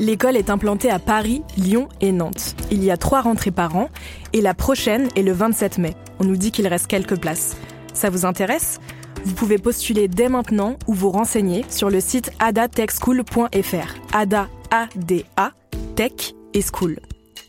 [0.00, 2.56] L'école est implantée à Paris, Lyon et Nantes.
[2.70, 3.90] Il y a trois rentrées par an
[4.32, 5.94] et la prochaine est le 27 mai.
[6.18, 7.56] On nous dit qu'il reste quelques places.
[7.92, 8.80] Ça vous intéresse?
[9.24, 13.94] Vous pouvez postuler dès maintenant ou vous renseigner sur le site adatechschool.fr.
[14.12, 15.52] Ada, A-D-A,
[15.94, 16.98] Tech et School.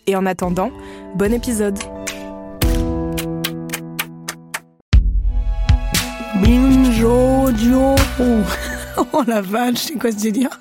[0.07, 0.71] Et en attendant,
[1.15, 1.79] bon épisode
[6.43, 7.95] Binjojo
[9.13, 10.59] Oh la vache, c'est quoi ce délire?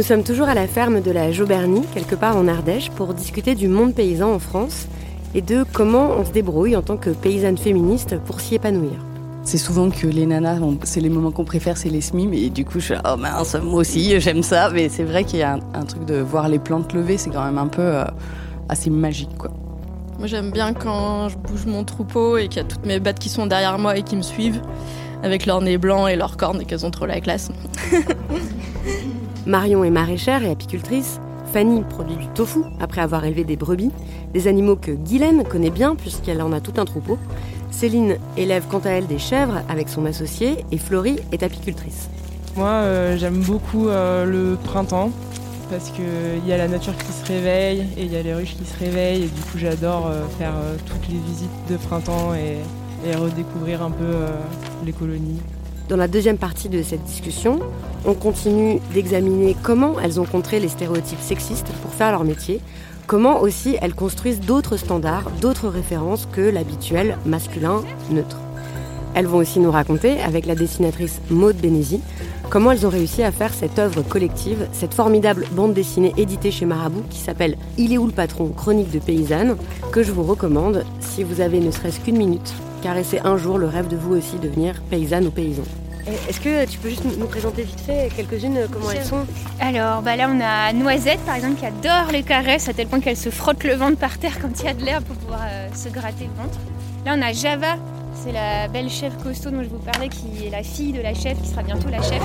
[0.00, 3.54] Nous sommes toujours à la ferme de la Jaubernie, quelque part en Ardèche, pour discuter
[3.54, 4.86] du monde paysan en France
[5.34, 8.94] et de comment on se débrouille en tant que paysanne féministe pour s'y épanouir.
[9.42, 12.32] C'est souvent que les nanas, c'est les moments qu'on préfère, c'est les SMIM.
[12.32, 14.70] Et du coup, je suis là, oh mince, moi aussi, j'aime ça.
[14.70, 17.28] Mais c'est vrai qu'il y a un, un truc de voir les plantes lever, c'est
[17.28, 18.04] quand même un peu euh,
[18.70, 19.50] assez magique, quoi.
[20.18, 23.18] Moi j'aime bien quand je bouge mon troupeau et qu'il y a toutes mes bêtes
[23.18, 24.62] qui sont derrière moi et qui me suivent
[25.22, 27.50] avec leur nez blanc et leurs cornes et qu'elles ont trop la classe.
[29.46, 31.20] Marion est maraîchère et apicultrice.
[31.52, 33.90] Fanny produit du tofu après avoir élevé des brebis,
[34.32, 37.18] des animaux que Guylaine connaît bien puisqu'elle en a tout un troupeau.
[37.70, 42.08] Céline élève quant à elle des chèvres avec son associé et Florie est apicultrice.
[42.56, 45.10] Moi, euh, j'aime beaucoup euh, le printemps
[45.70, 48.56] parce qu'il y a la nature qui se réveille et il y a les ruches
[48.56, 52.34] qui se réveillent et du coup j'adore euh, faire euh, toutes les visites de printemps
[52.34, 52.58] et,
[53.16, 54.28] redécouvrir un peu euh,
[54.84, 55.40] les colonies.
[55.90, 57.58] Dans la deuxième partie de cette discussion,
[58.04, 62.60] on continue d'examiner comment elles ont contré les stéréotypes sexistes pour faire leur métier,
[63.08, 68.38] comment aussi elles construisent d'autres standards, d'autres références que l'habituel masculin neutre.
[69.16, 72.00] Elles vont aussi nous raconter, avec la dessinatrice Maude Bénézy,
[72.50, 76.66] comment elles ont réussi à faire cette œuvre collective, cette formidable bande dessinée éditée chez
[76.66, 79.56] Marabout qui s'appelle Il est où le patron Chronique de paysanne,
[79.90, 82.54] que je vous recommande si vous avez ne serait-ce qu'une minute.
[82.82, 85.64] Caressez un jour le rêve de vous aussi devenir paysanne ou paysan.
[86.28, 89.26] Est-ce que tu peux juste nous présenter vite fait quelques-unes, comment elles sont?
[89.60, 93.00] Alors bah là on a Noisette par exemple qui adore les caresses à tel point
[93.00, 95.42] qu'elle se frotte le ventre par terre quand il y a de l'air pour pouvoir
[95.44, 96.58] euh, se gratter le ventre.
[97.04, 97.76] Là on a Java,
[98.14, 101.12] c'est la belle chèvre costaud dont je vous parlais qui est la fille de la
[101.12, 102.22] chèvre qui sera bientôt la chef.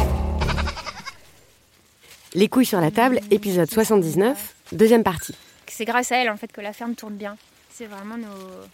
[2.33, 5.35] Les couilles sur la table, épisode 79, deuxième partie.
[5.67, 7.35] C'est grâce à elle en fait que la ferme tourne bien.
[7.73, 8.67] C'est vraiment nos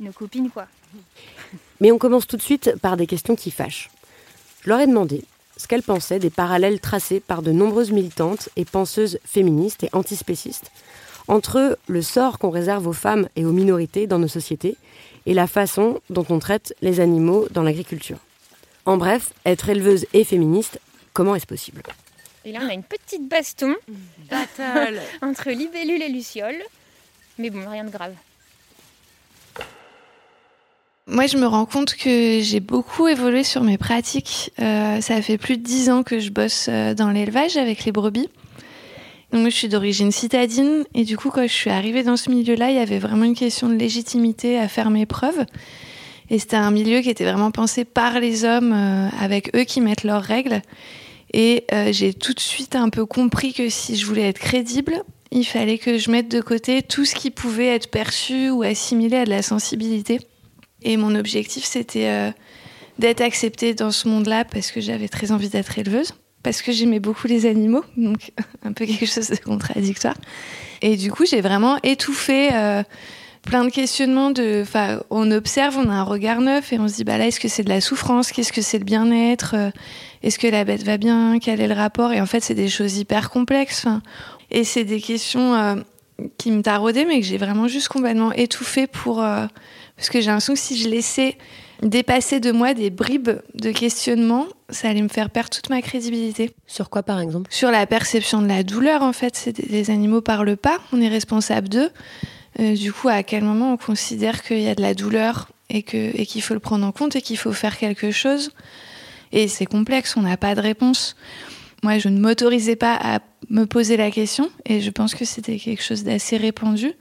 [0.00, 0.66] nos copines quoi.
[1.80, 3.90] Mais on commence tout de suite par des questions qui fâchent.
[4.62, 5.24] Je leur ai demandé
[5.56, 10.70] ce qu'elles pensaient des parallèles tracés par de nombreuses militantes et penseuses féministes et antispécistes
[11.28, 14.76] entre le sort qu'on réserve aux femmes et aux minorités dans nos sociétés
[15.26, 18.18] et la façon dont on traite les animaux dans l'agriculture.
[18.84, 20.80] En bref, être éleveuse et féministe,
[21.12, 21.82] comment est-ce possible?
[22.44, 23.76] Et là on a une petite baston
[25.22, 26.56] entre libellule et luciole.
[27.38, 28.14] Mais bon, rien de grave.
[31.12, 34.50] Moi, je me rends compte que j'ai beaucoup évolué sur mes pratiques.
[34.60, 37.92] Euh, ça fait plus de dix ans que je bosse euh, dans l'élevage avec les
[37.92, 38.30] brebis.
[39.30, 42.70] Donc, je suis d'origine citadine et du coup, quand je suis arrivée dans ce milieu-là,
[42.70, 45.44] il y avait vraiment une question de légitimité à faire mes preuves.
[46.30, 49.82] Et c'était un milieu qui était vraiment pensé par les hommes, euh, avec eux qui
[49.82, 50.62] mettent leurs règles.
[51.34, 55.44] Et j'ai tout de suite un peu compris que si je voulais être crédible, il
[55.44, 59.24] fallait que je mette de côté tout ce qui pouvait être perçu ou assimilé à
[59.24, 60.20] de la sensibilité.
[60.84, 62.30] Et mon objectif, c'était euh,
[62.98, 67.00] d'être acceptée dans ce monde-là parce que j'avais très envie d'être éleveuse, parce que j'aimais
[67.00, 68.32] beaucoup les animaux, donc
[68.64, 70.16] un peu quelque chose de contradictoire.
[70.80, 72.82] Et du coup, j'ai vraiment étouffé euh,
[73.42, 74.30] plein de questionnements.
[74.30, 74.64] De,
[75.10, 77.48] on observe, on a un regard neuf et on se dit bah là, est-ce que
[77.48, 78.32] c'est de la souffrance?
[78.32, 79.54] Qu'est-ce que c'est le bien-être?
[80.22, 81.38] Est-ce que la bête va bien?
[81.40, 82.12] Quel est le rapport?
[82.12, 83.86] Et en fait, c'est des choses hyper complexes.
[84.50, 85.76] Et c'est des questions euh,
[86.38, 89.22] qui me taraudaient, mais que j'ai vraiment juste complètement étouffées pour.
[89.22, 89.46] Euh,
[90.02, 91.38] parce que j'ai l'impression que si je laissais
[91.80, 96.50] dépasser de moi des bribes de questionnement, ça allait me faire perdre toute ma crédibilité.
[96.66, 97.48] Sur quoi, par exemple?
[97.52, 99.52] Sur la perception de la douleur, en fait.
[99.70, 101.88] Les animaux parlent pas, on est responsable d'eux.
[102.58, 105.84] Euh, du coup, à quel moment on considère qu'il y a de la douleur et
[105.84, 108.50] qu'il et qu'il faut le prendre en compte et qu'il faut faire quelque chose?
[109.30, 111.14] Et c'est complexe, on n'a pas de réponse.
[111.84, 113.20] Moi, je ne m'autorisais pas à
[113.50, 116.92] me poser la question et je pense que c'était quelque chose d'assez répandu.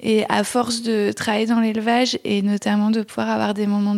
[0.00, 3.96] Et à force de travailler dans l'élevage et notamment de pouvoir avoir des moments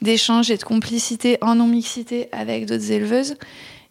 [0.00, 3.36] d'échange et de complicité en non-mixité avec d'autres éleveuses,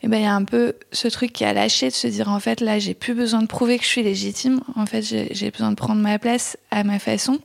[0.01, 2.29] eh ben, il y a un peu ce truc qui a lâché de se dire
[2.29, 5.51] en fait là j'ai plus besoin de prouver que je suis légitime, en fait j'ai
[5.51, 7.39] besoin de prendre ma place à ma façon.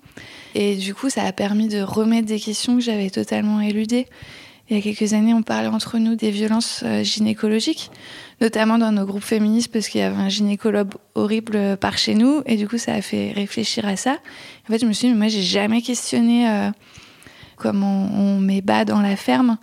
[0.55, 4.07] Et du coup ça a permis de remettre des questions que j'avais totalement éludées.
[4.71, 7.91] Il y a quelques années, on parlait entre nous des violences euh, gynécologiques,
[8.41, 12.15] notamment dans nos groupes féministes, parce qu'il y avait un gynécologue horrible euh, par chez
[12.15, 14.19] nous, et du coup, ça a fait réfléchir à ça.
[14.69, 16.71] En fait, je me suis dit, mais moi, j'ai jamais questionné euh,
[17.57, 19.59] comment on, met bas dans la ferme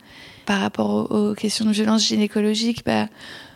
[0.45, 2.83] par rapport aux, questions de violence gynécologique.
[2.85, 3.07] Bah,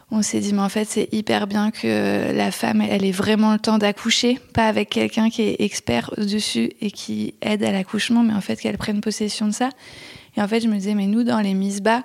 [0.09, 3.51] on s'est dit, mais en fait, c'est hyper bien que la femme, elle ait vraiment
[3.51, 8.23] le temps d'accoucher, pas avec quelqu'un qui est expert dessus et qui aide à l'accouchement,
[8.23, 9.69] mais en fait, qu'elle prenne possession de ça.
[10.37, 12.03] Et en fait, je me disais, mais nous, dans les mises bas,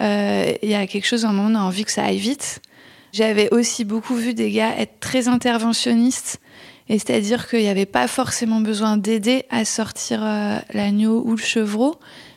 [0.00, 2.60] euh, il y a quelque chose, on a envie que ça aille vite.
[3.12, 6.40] J'avais aussi beaucoup vu des gars être très interventionnistes,
[6.88, 11.42] et c'est-à-dire qu'il n'y avait pas forcément besoin d'aider à sortir euh, l'agneau ou le
[11.42, 11.96] chevreau,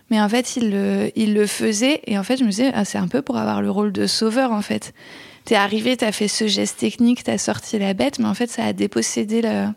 [0.09, 2.85] mais en fait, ils le, il le faisaient, et en fait, je me disais, ah,
[2.85, 4.93] c'est un peu pour avoir le rôle de sauveur, en fait.
[5.45, 8.65] T'es arrivé, t'as fait ce geste technique, t'as sorti la bête, mais en fait, ça
[8.65, 9.67] a dépossédé le,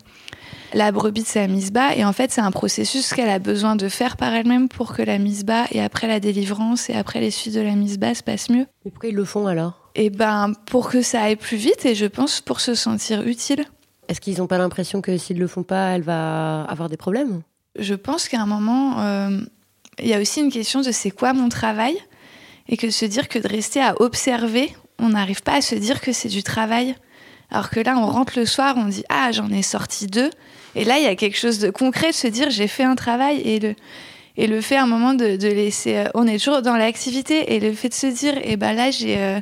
[0.73, 1.95] la brebis de sa mise bas.
[1.95, 5.01] Et en fait, c'est un processus qu'elle a besoin de faire par elle-même pour que
[5.01, 8.13] la mise bas et après la délivrance et après les suites de la mise bas
[8.13, 8.65] se passent mieux.
[8.85, 9.91] Mais pourquoi ils le font alors?
[9.95, 13.65] Eh ben, pour que ça aille plus vite et je pense pour se sentir utile.
[14.07, 17.41] Est-ce qu'ils n'ont pas l'impression que s'ils le font pas, elle va avoir des problèmes?
[17.77, 19.41] Je pense qu'à un moment, euh,
[19.99, 21.97] il y a aussi une question de c'est quoi mon travail?
[22.69, 26.01] Et que se dire que de rester à observer, on n'arrive pas à se dire
[26.01, 26.95] que c'est du travail.
[27.49, 30.29] Alors que là, on rentre le soir, on dit Ah, j'en ai sorti deux.
[30.75, 32.95] Et là, il y a quelque chose de concret de se dire J'ai fait un
[32.95, 33.41] travail.
[33.41, 33.75] Et le,
[34.35, 35.97] et le fait à un moment de, laisser.
[35.97, 37.55] Euh, on est toujours dans l'activité.
[37.55, 39.39] Et le fait de se dire Eh ben là, j'ai, euh,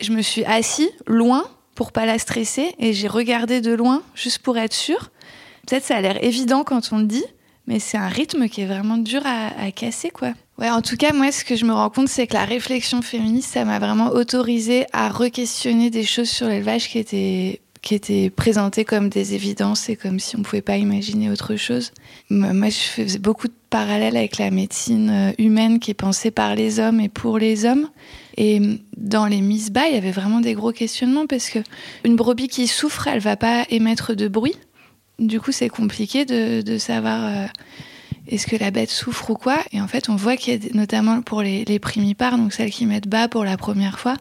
[0.00, 1.44] je me suis assis loin
[1.74, 2.74] pour pas la stresser.
[2.78, 5.10] Et j'ai regardé de loin juste pour être sûr.
[5.66, 7.24] Peut-être ça a l'air évident quand on le dit.
[7.66, 10.32] Mais c'est un rythme qui est vraiment dur à, à casser, quoi.
[10.70, 13.52] En tout cas, moi, ce que je me rends compte, c'est que la réflexion féministe,
[13.52, 16.98] ça m'a vraiment autorisé à re-questionner des choses sur l'élevage qui
[17.94, 21.90] étaient présentées comme des évidences et comme si on ne pouvait pas imaginer autre chose.
[22.30, 26.54] Moi, je faisais beaucoup de parallèles avec la médecine euh, humaine qui est pensée par
[26.54, 27.88] les hommes et pour les hommes.
[28.36, 28.60] Et
[28.96, 31.58] dans les mises bas, il y avait vraiment des gros questionnements parce que
[32.04, 34.56] une brebis qui souffre, elle va pas émettre de bruit.
[35.18, 37.46] Du coup, c'est compliqué de, de savoir euh,
[38.28, 39.58] est-ce que la bête souffre ou quoi?
[39.72, 42.70] Et en fait, on voit qu'il y a, notamment pour les, les primipares, donc celles
[42.70, 44.16] qui mettent bas pour la première fois,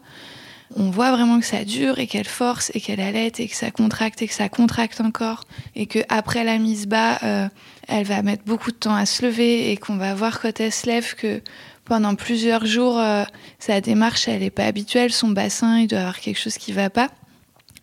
[0.75, 3.71] on voit vraiment que ça dure et qu'elle force et qu'elle allait et que ça
[3.71, 5.43] contracte et que ça contracte encore
[5.75, 7.49] et que après la mise bas, euh,
[7.87, 10.71] elle va mettre beaucoup de temps à se lever et qu'on va voir quand elle
[10.71, 11.41] se lève que
[11.85, 13.23] pendant plusieurs jours, euh,
[13.59, 16.89] sa démarche, elle n'est pas habituelle, son bassin, il doit avoir quelque chose qui va
[16.89, 17.09] pas.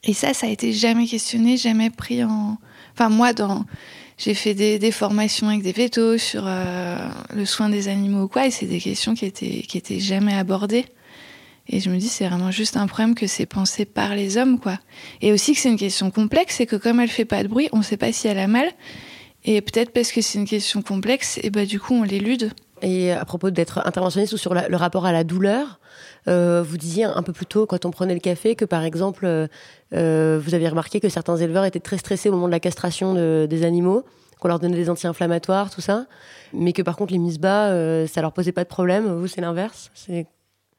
[0.04, 2.56] Et ça, ça a été jamais questionné, jamais pris en...
[2.94, 3.66] Enfin, moi, dans...
[4.18, 6.98] J'ai fait des, formations avec des vétos sur euh,
[7.32, 10.34] le soin des animaux ou quoi, et c'est des questions qui étaient, qui étaient jamais
[10.34, 10.86] abordées.
[11.68, 14.58] Et je me dis, c'est vraiment juste un problème que c'est pensé par les hommes,
[14.58, 14.80] quoi.
[15.20, 17.68] Et aussi que c'est une question complexe, c'est que comme elle fait pas de bruit,
[17.72, 18.68] on sait pas si elle a mal.
[19.44, 22.52] Et peut-être parce que c'est une question complexe, et bah du coup on l'élude.
[22.82, 25.78] Et à propos d'être interventionniste ou sur le rapport à la douleur,
[26.28, 29.24] euh, vous disiez un peu plus tôt, quand on prenait le café, que par exemple,
[29.24, 29.46] euh,
[29.94, 33.14] euh, vous aviez remarqué que certains éleveurs étaient très stressés au moment de la castration
[33.14, 34.04] des animaux,
[34.40, 36.06] qu'on leur donnait des anti-inflammatoires, tout ça,
[36.52, 37.70] mais que par contre les mises bas,
[38.06, 39.06] ça leur posait pas de problème.
[39.06, 39.90] Vous, c'est l'inverse.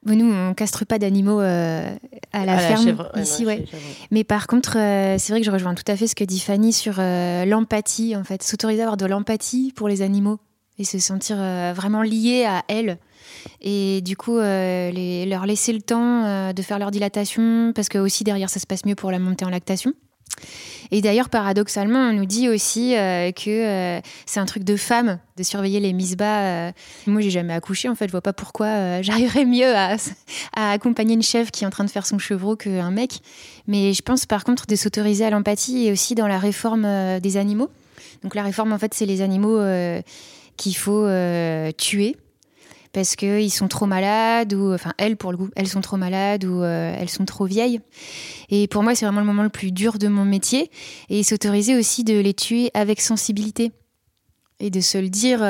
[0.05, 3.09] Nous, on castre pas d'animaux à la ferme.
[3.17, 3.65] ici, ouais.
[4.11, 6.71] Mais par contre, c'est vrai que je rejoins tout à fait ce que dit Fanny
[6.71, 10.39] sur l'empathie, en fait, s'autoriser à avoir de l'empathie pour les animaux
[10.79, 11.38] et se sentir
[11.74, 12.98] vraiment lié à elles
[13.62, 17.98] et du coup euh, leur laisser le temps euh, de faire leur dilatation parce que
[17.98, 19.93] aussi derrière ça se passe mieux pour la montée en lactation.
[20.91, 25.43] Et d'ailleurs, paradoxalement, on nous dit aussi euh, que c'est un truc de femme de
[25.43, 26.71] surveiller les mises bas.
[27.07, 29.98] moi, j'ai jamais accouché, en fait, je vois pas pourquoi j'arriverais mieux à,
[30.55, 33.19] à, accompagner une chèvre qui est en train de faire son chevreau qu'un mec.
[33.67, 37.38] Mais je pense par contre de s'autoriser à l'empathie et aussi dans la réforme des
[37.38, 37.69] animaux
[38.24, 39.59] Donc la réforme, en fait, c'est les animaux
[40.59, 41.07] qu'il faut
[41.77, 42.15] tuer
[42.91, 46.43] parce qu'ils sont trop malades ou enfin elles pour le coup elles sont trop malades
[46.45, 47.79] ou elles sont trop vieilles.
[48.49, 50.69] Et pour moi c'est vraiment le moment le plus dur de mon métier
[51.09, 53.71] et s'autoriser aussi de les tuer avec sensibilité
[54.59, 55.41] et de se le dire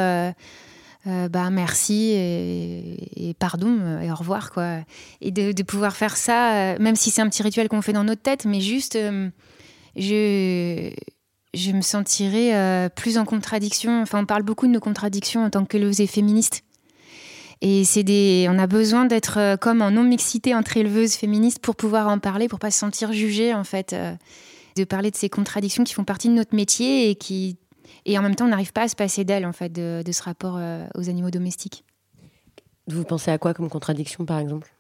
[1.08, 4.80] euh, bah merci et, pardon euh, et au revoir quoi.
[5.22, 8.04] Et de, pouvoir faire ça euh, même si c'est un petit rituel qu'on fait dans
[8.04, 8.98] notre tête mais juste
[9.96, 10.92] je
[11.54, 14.02] je me sentirais plus en contradiction.
[14.02, 16.64] Enfin on parle beaucoup de nos contradictions en tant que éleveuses et féministes.
[17.62, 21.76] Et c'est des on a besoin d'être comme en non mixité entre éleveuses féministes pour
[21.76, 23.96] pouvoir en parler pour pas se sentir jugée en fait
[24.76, 27.58] de parler de ces contradictions qui font partie de notre métier et qui
[28.06, 30.24] et en même temps, on n'arrive pas à se passer d'elle, en fait, de, ce
[30.24, 31.84] rapport euh, aux animaux domestiques.
[32.88, 34.74] Vous pensez à quoi comme contradiction, par exemple?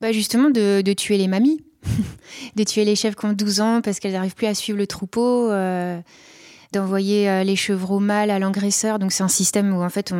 [0.00, 1.60] Bah Justement, de, tuer les mamies,
[2.56, 4.86] de tuer les chèvres qui ont 12 ans parce qu'elles n'arrivent plus à suivre le
[4.86, 6.00] troupeau, euh,
[6.72, 8.98] d'envoyer euh, les chevreaux mâles à l'engraisseur.
[8.98, 10.14] Donc, c'est un système où, en fait,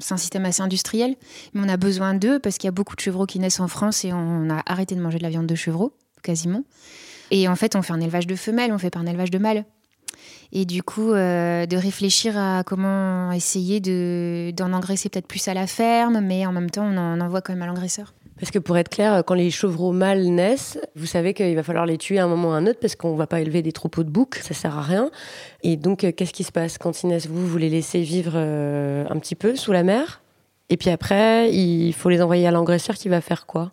[0.00, 1.16] c'est un système assez industriel,
[1.54, 3.68] mais on a besoin d'eux parce qu'il y a beaucoup de chevreaux qui naissent en
[3.68, 5.92] France et on a arrêté de manger de la viande de chevreaux,
[6.22, 6.64] quasiment.
[7.30, 9.38] Et en fait, on fait un élevage de femelles, on fait pas un élevage de
[9.38, 9.64] mâles
[10.52, 15.54] et du coup euh, de réfléchir à comment essayer de, d'en engraisser peut-être plus à
[15.54, 18.12] la ferme, mais en même temps on en envoie quand même à l'engraisseur.
[18.42, 21.86] Parce que pour être clair, quand les chevreaux mâles naissent, vous savez qu'il va falloir
[21.86, 23.62] les tuer à un moment ou à un autre parce qu'on ne va pas élever
[23.62, 25.12] des troupeaux de boucs, ça sert à rien.
[25.62, 27.28] Et donc, euh, qu'est-ce qui se passe quand ils naissent?
[27.28, 30.22] Vous, vous les laissez vivre euh, un petit peu sous la mer?
[30.70, 33.70] Et puis après, il faut les envoyer à l'engraisseur qui va faire quoi?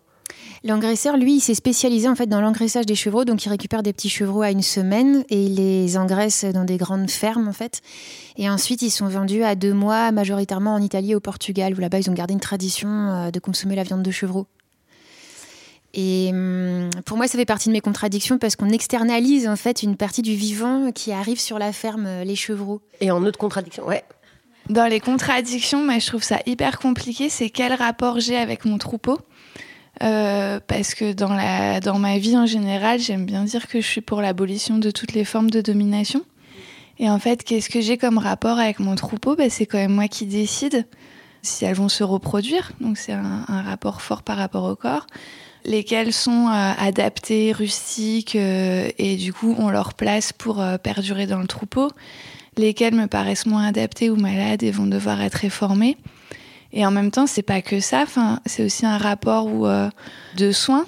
[0.62, 3.92] L'engraisseur, lui, il s'est spécialisé en fait dans l'engraissage des chevreaux, donc il récupère des
[3.92, 7.80] petits chevreaux à une semaine et il les engraisse dans des grandes fermes en fait.
[8.36, 11.80] Et ensuite, ils sont vendus à deux mois, majoritairement en Italie et au Portugal, où
[11.80, 14.46] là-bas ils ont gardé une tradition euh, de consommer la viande de chevreau.
[15.94, 19.82] Et hum, pour moi, ça fait partie de mes contradictions parce qu'on externalise en fait
[19.82, 22.80] une partie du vivant qui arrive sur la ferme, euh, les chevreaux.
[23.00, 24.04] Et en autre contradiction, ouais.
[24.68, 27.28] Dans les contradictions, moi, je trouve ça hyper compliqué.
[27.28, 29.18] C'est quel rapport j'ai avec mon troupeau?
[30.02, 33.86] Euh, parce que dans, la, dans ma vie en général, j'aime bien dire que je
[33.86, 36.24] suis pour l'abolition de toutes les formes de domination.
[36.98, 39.34] Et en fait, qu'est-ce que j'ai comme rapport avec mon troupeau?
[39.34, 40.86] Bah, C'est quand même moi qui décide
[41.42, 42.72] si elles vont se reproduire.
[42.80, 45.06] Donc c'est un, rapport fort par rapport au corps.
[45.64, 51.40] Lesquels sont euh, adaptés, rustiques, euh, et du coup ont leur place pour perdurer dans
[51.40, 51.90] le troupeau.
[52.56, 55.96] Lesquels me paraissent moins adaptés ou malades et vont devoir être réformés.
[56.72, 58.04] Et en même temps, c'est pas que ça.
[58.46, 59.90] C'est aussi un rapport où, euh,
[60.36, 60.86] de soins.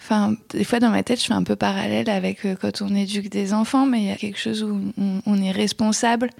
[0.00, 2.94] Enfin, des fois dans ma tête, je fais un peu parallèle avec euh, quand on
[2.94, 4.80] éduque des enfants, mais il y a quelque chose où
[5.26, 6.30] on, est responsable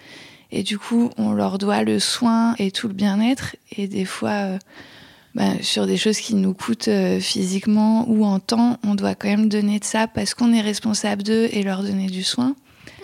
[0.51, 3.57] et du coup, on leur doit le soin et tout le bien-être.
[3.77, 4.59] Et des fois, euh,
[5.35, 9.49] bah, sur des choses qui nous coûtent physiquement ou en temps, on doit quand même
[9.49, 12.57] donner de ça parce qu'on est responsable d'eux et leur donner du soin.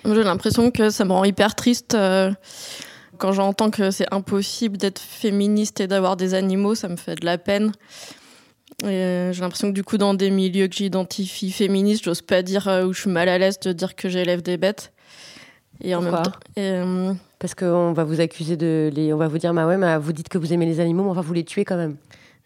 [0.05, 1.97] J'ai l'impression que ça me rend hyper triste
[3.19, 7.25] quand j'entends que c'est impossible d'être féministe et d'avoir des animaux, ça me fait de
[7.25, 7.73] la peine.
[8.83, 12.69] Euh, j'ai l'impression que du coup, dans des milieux que j'identifie féministes, j'ose pas dire
[12.69, 14.93] euh, où je suis mal à l'aise de dire que j'élève des bêtes.
[15.81, 17.13] Et en même temps, euh,
[17.45, 20.15] parce qu'on va vous accuser de les, on va vous dire bah ouais, mais vous
[20.15, 21.97] dites que vous aimez les animaux, mais enfin vous les tuez quand même.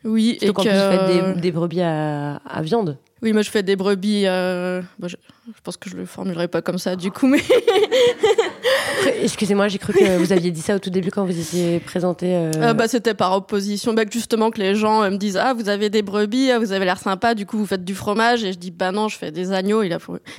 [0.04, 0.60] Oui, et que...
[0.60, 2.98] plus vous faites des, brebis à, viande.
[3.22, 4.24] Oui, moi je fais des brebis.
[4.24, 5.14] je, je,
[5.62, 7.38] pense que je le formulerai pas comme ça du coup, mais
[9.22, 12.34] Excusez-moi, j'ai cru que vous aviez dit ça au tout début quand vous étiez présenté.
[12.34, 12.50] Euh.
[12.56, 13.94] Euh, bah, c'était par opposition.
[13.94, 16.72] Bah, justement, que les gens euh, me disent Ah, vous avez des brebis, ah, vous
[16.72, 18.44] avez l'air sympa, du coup, vous faites du fromage.
[18.44, 19.82] Et je dis Bah non, je fais des agneaux.
[19.82, 19.96] Ils,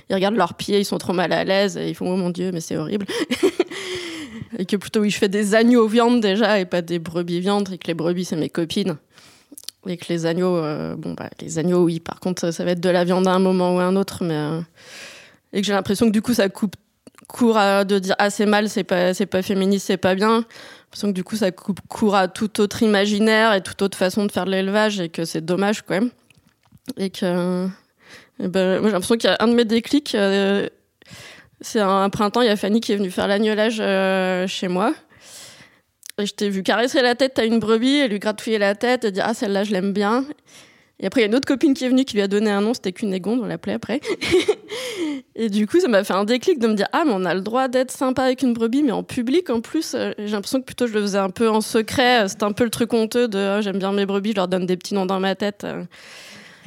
[0.09, 1.77] ils regardent leurs pieds, ils sont trop mal à l'aise.
[1.77, 3.05] Et ils font Oh mon Dieu, mais c'est horrible.
[4.57, 7.69] et que plutôt, oui, je fais des agneaux viande déjà et pas des brebis viande.
[7.71, 8.97] Et que les brebis, c'est mes copines.
[9.87, 10.59] Et que les agneaux,
[10.97, 13.39] bon, bah, les agneaux, oui, par contre, ça va être de la viande à un
[13.39, 14.23] moment ou à un autre.
[14.23, 14.61] Mais.
[15.53, 16.75] Et que j'ai l'impression que du coup, ça coupe
[17.29, 20.45] court à de dire ah c'est mal, c'est pas c'est pas féministe, c'est pas bien.
[20.93, 24.25] J'ai que du coup ça coupe court à tout autre imaginaire et toute autre façon
[24.25, 26.09] de faire de l'élevage et que c'est dommage quand même.
[26.97, 27.67] Et que
[28.39, 30.15] ben, moi j'ai l'impression qu'il y a un de mes déclics.
[30.15, 30.67] Euh,
[31.61, 34.93] c'est un printemps, il y a Fanny qui est venue faire l'agnolage euh, chez moi.
[36.17, 39.05] Et je t'ai vu caresser la tête à une brebis et lui gratouiller la tête
[39.05, 40.25] et dire ah celle-là je l'aime bien.
[41.01, 42.51] Et après, il y a une autre copine qui est venue qui lui a donné
[42.51, 44.01] un nom, c'était Cunégonde, on l'appelait après.
[45.35, 47.33] et du coup, ça m'a fait un déclic de me dire Ah, mais on a
[47.33, 49.93] le droit d'être sympa avec une brebis, mais en public en plus.
[49.95, 52.27] Euh, j'ai l'impression que plutôt je le faisais un peu en secret.
[52.27, 54.65] C'était un peu le truc honteux de ah, J'aime bien mes brebis, je leur donne
[54.65, 55.65] des petits noms dans ma tête.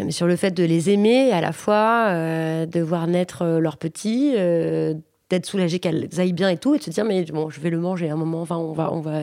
[0.01, 0.05] Euh.
[0.05, 3.77] Mais sur le fait de les aimer à la fois, euh, de voir naître leurs
[3.77, 7.61] petits, d'être soulagé qu'elles aillent bien et tout, et de se dire Mais bon, je
[7.61, 8.93] vais le manger à un moment, enfin, on va.
[8.93, 9.23] On va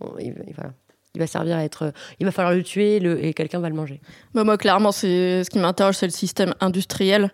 [0.00, 0.72] voilà
[1.14, 1.92] il va servir à être.
[2.20, 4.00] Il va falloir le tuer et quelqu'un va le manger.
[4.34, 7.32] Bah moi, clairement, c'est ce qui m'interroge, c'est le système industriel.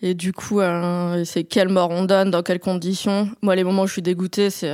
[0.00, 0.60] Et du coup,
[1.24, 3.28] c'est quelle mort on donne, dans quelles conditions.
[3.42, 4.72] Moi, les moments où je suis dégoûtée, c'est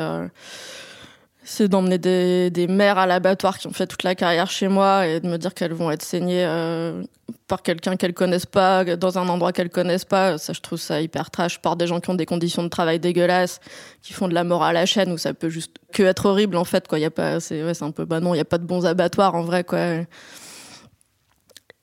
[1.49, 5.07] c'est d'emmener des, des, mères à l'abattoir qui ont fait toute la carrière chez moi
[5.07, 7.05] et de me dire qu'elles vont être saignées euh,
[7.47, 10.39] par quelqu'un qu'elles connaissent pas, dans un endroit qu'elles connaissent pas.
[10.39, 11.61] Ça, je trouve ça hyper trash.
[11.63, 13.61] Par des gens qui ont des conditions de travail dégueulasses,
[14.03, 16.57] qui font de la mort à la chaîne, où ça peut juste que être horrible
[16.57, 16.89] en fait.
[16.89, 18.67] Quoi, y a pas, c'est ouais, un peu bah non, il y a pas de
[18.67, 19.79] bons abattoirs en vrai quoi.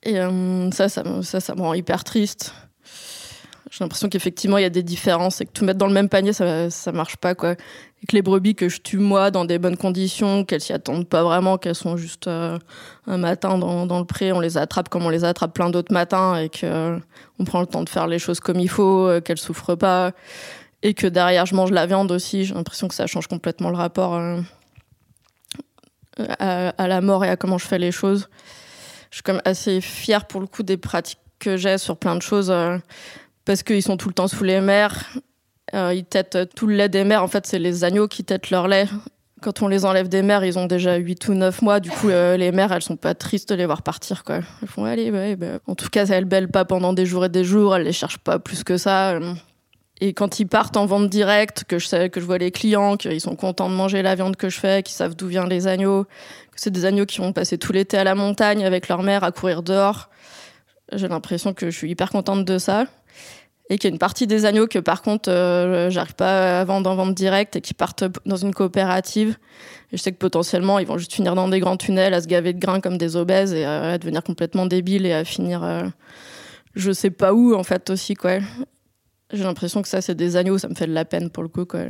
[0.02, 2.52] Et euh, ça, ça, ça, ça me rend hyper triste.
[3.70, 6.08] J'ai l'impression qu'effectivement, il y a des différences et que tout mettre dans le même
[6.08, 7.56] panier, ça, ça marche pas, quoi
[8.06, 11.22] que les brebis que je tue moi dans des bonnes conditions, qu'elles s'y attendent pas
[11.22, 12.58] vraiment, qu'elles sont juste euh,
[13.06, 15.92] un matin dans, dans, le pré, on les attrape comme on les attrape plein d'autres
[15.92, 16.98] matins et que euh,
[17.38, 20.12] on prend le temps de faire les choses comme il faut, euh, qu'elles souffrent pas
[20.82, 22.44] et que derrière je mange la viande aussi.
[22.44, 24.14] J'ai l'impression que ça change complètement le rapport
[26.18, 28.28] à, à, la mort et à comment je fais les choses.
[29.10, 32.16] Je suis quand même assez fière pour le coup des pratiques que j'ai sur plein
[32.16, 32.52] de choses
[33.44, 35.04] parce qu'ils sont tout le temps sous les mers
[35.72, 37.22] euh, ils têtent tout le lait des mères.
[37.22, 38.86] En fait, c'est les agneaux qui têtent leur lait.
[39.40, 41.80] Quand on les enlève des mères, ils ont déjà 8 ou 9 mois.
[41.80, 44.24] Du coup, euh, les mères, elles sont pas tristes de les voir partir.
[44.24, 44.40] Quoi.
[44.62, 45.58] Elles font, allez, ouais, bah.
[45.66, 47.74] En tout cas, elles bêlent pas pendant des jours et des jours.
[47.76, 49.18] Elles les cherchent pas plus que ça.
[50.00, 52.96] Et quand ils partent en vente directe, que je sais, que je vois les clients,
[52.96, 55.66] qu'ils sont contents de manger la viande que je fais, qu'ils savent d'où viennent les
[55.66, 59.02] agneaux, que c'est des agneaux qui vont passer tout l'été à la montagne avec leur
[59.02, 60.08] mère à courir dehors,
[60.96, 62.86] j'ai l'impression que je suis hyper contente de ça
[63.70, 66.64] et qu'il y a une partie des agneaux que par contre euh, j'arrive pas à
[66.64, 69.36] vendre en vente directe et qui partent dans une coopérative.
[69.90, 72.26] Et je sais que potentiellement ils vont juste finir dans des grands tunnels à se
[72.26, 75.84] gaver de grains comme des obèses et à devenir complètement débiles et à finir euh,
[76.74, 78.38] je sais pas où en fait aussi quoi.
[79.32, 81.48] J'ai l'impression que ça c'est des agneaux, ça me fait de la peine pour le
[81.48, 81.80] coup quoi.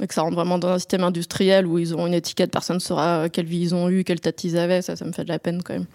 [0.00, 2.76] Et que ça rentre vraiment dans un système industriel où ils ont une étiquette, personne
[2.76, 5.24] ne saura quelle vie ils ont eu, quelle tête ils avaient, ça ça me fait
[5.24, 5.86] de la peine quand même.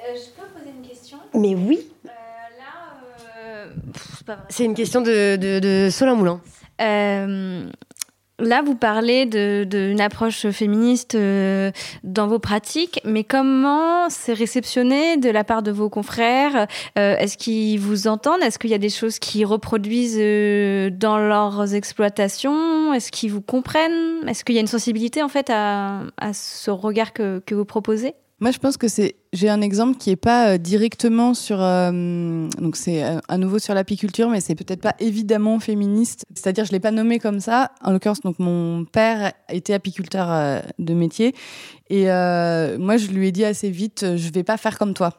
[0.00, 0.14] Euh,
[1.34, 1.80] Mais oui.
[4.48, 6.40] C'est une question de, de, de Solin Moulin.
[6.80, 7.64] Euh,
[8.38, 11.70] là, vous parlez d'une approche féministe euh,
[12.04, 16.66] dans vos pratiques, mais comment c'est réceptionné de la part de vos confrères
[16.98, 18.42] euh, Est-ce qu'ils vous entendent?
[18.42, 22.92] Est-ce qu'il y a des choses qu'ils reproduisent dans leurs exploitations?
[22.94, 24.28] Est-ce qu'ils vous comprennent?
[24.28, 27.64] Est-ce qu'il y a une sensibilité en fait à, à ce regard que, que vous
[27.64, 28.14] proposez?
[28.42, 29.14] Moi, je pense que c'est.
[29.32, 31.62] J'ai un exemple qui est pas euh, directement sur.
[31.62, 36.26] Euh, donc, c'est euh, à nouveau sur l'apiculture, mais c'est peut-être pas évidemment féministe.
[36.34, 37.70] C'est-à-dire, je l'ai pas nommé comme ça.
[37.84, 41.36] En l'occurrence, donc mon père était apiculteur de métier,
[41.88, 45.14] et moi, je lui ai dit assez vite, je vais pas faire comme toi.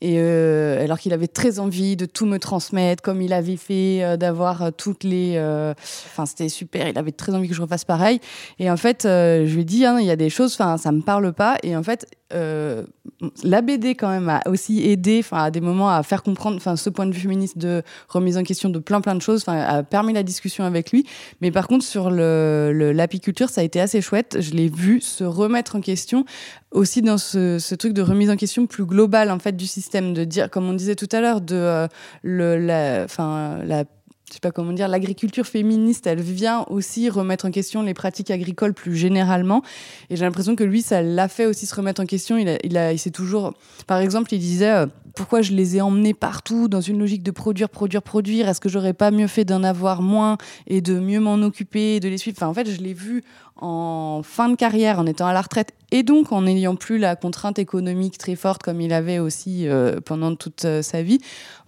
[0.00, 4.02] Et euh, alors qu'il avait très envie de tout me transmettre, comme il avait fait,
[4.02, 5.36] euh, d'avoir euh, toutes les.
[5.38, 6.88] Enfin, c'était super.
[6.88, 8.20] Il avait très envie que je refasse pareil.
[8.58, 10.92] Et en fait, je lui ai dit, hein, il y a des choses, enfin, ça
[10.92, 11.56] me parle pas.
[11.62, 16.22] Et en fait, la BD quand même a aussi aidé, à des moments à faire
[16.22, 19.44] comprendre, ce point de vue féministe de remise en question de plein plein de choses,
[19.46, 21.06] a permis la discussion avec lui.
[21.40, 24.38] Mais par contre, sur l'apiculture, ça a été assez chouette.
[24.40, 26.24] Je l'ai vu se remettre en question
[26.70, 30.24] aussi dans ce, truc de remise en question plus globale en fait du système de
[30.24, 31.88] dire comme on disait tout à l'heure de euh,
[32.22, 33.84] le la enfin la
[34.28, 38.32] je sais pas comment dire, l'agriculture féministe, elle vient aussi remettre en question les pratiques
[38.32, 39.62] agricoles plus généralement.
[40.10, 42.36] Et j'ai l'impression que lui, ça l'a fait aussi se remettre en question.
[42.36, 43.54] Il a, il a, il s'est toujours,
[43.86, 47.30] par exemple, il disait euh, pourquoi je les ai emmenés partout dans une logique de
[47.30, 48.48] produire, produire, produire?
[48.48, 52.08] Est-ce que j'aurais pas mieux fait d'en avoir moins et de mieux m'en occuper, de
[52.08, 52.36] les suivre?
[52.38, 53.22] Enfin, en fait, je l'ai vu
[53.54, 57.14] en fin de carrière, en étant à la retraite, et donc en n'ayant plus la
[57.14, 61.20] contrainte économique très forte comme il avait aussi euh, pendant toute euh, sa vie,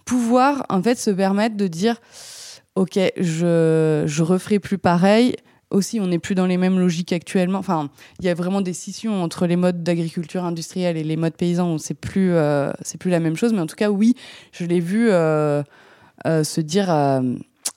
[0.03, 1.95] pouvoir en fait se permettre de dire
[2.75, 5.35] ok, je, je referai plus pareil.
[5.71, 7.59] Aussi, on n'est plus dans les mêmes logiques actuellement.
[7.59, 11.35] Enfin, il y a vraiment des scissions entre les modes d'agriculture industrielle et les modes
[11.35, 11.77] paysans.
[11.77, 13.53] C'est plus, euh, c'est plus la même chose.
[13.53, 14.15] Mais en tout cas, oui,
[14.51, 15.61] je l'ai vu euh,
[16.25, 16.89] euh, se dire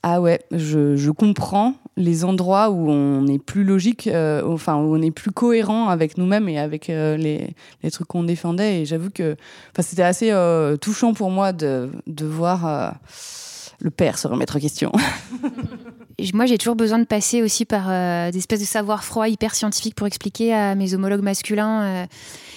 [0.05, 4.09] ah ouais, je, je, comprends les endroits où on est plus logique,
[4.45, 8.81] enfin où on est plus cohérent avec nous-mêmes et avec les, les, trucs qu'on défendait.
[8.81, 9.37] Et j'avoue que,
[9.81, 10.33] c'était assez
[10.81, 12.95] touchant pour moi de, de voir
[13.83, 14.93] le père se remettre en question.
[16.35, 19.55] Moi, j'ai toujours besoin de passer aussi par euh, des espèces de savoir froid hyper
[19.55, 22.07] scientifique pour expliquer à mes homologues masculins euh,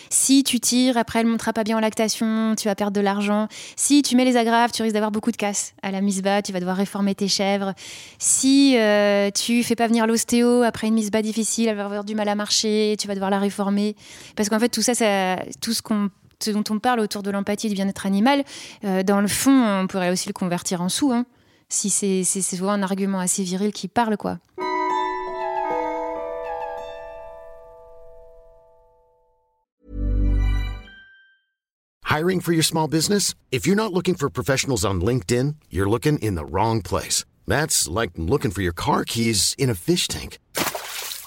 [0.10, 3.48] si tu tires, après elle montera pas bien en lactation, tu vas perdre de l'argent.
[3.76, 5.74] Si tu mets les agraves, tu risques d'avoir beaucoup de casse.
[5.82, 7.74] À la misba, tu vas devoir réformer tes chèvres.
[8.20, 12.16] Si euh, tu fais pas venir l'ostéo après une misba difficile, elle va avoir du
[12.16, 13.96] mal à marcher, tu vas devoir la réformer.
[14.36, 16.10] Parce qu'en fait, tout ça, ça tout ce qu'on
[16.46, 18.44] ce dont on parle autour de l'empathie et du bien-être animal,
[18.84, 21.26] euh, dans le fond, on pourrait aussi le convertir en sous, hein,
[21.70, 24.38] si c'est souvent un argument assez viril qui parle, quoi.
[32.08, 33.34] Hiring for your small business?
[33.52, 37.26] If you're not looking for professionals on LinkedIn, you're looking in the wrong place.
[37.46, 40.38] That's like looking for your car keys in a fish tank.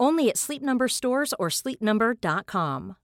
[0.00, 2.96] Only at Sleep Number stores or sleepnumber.com.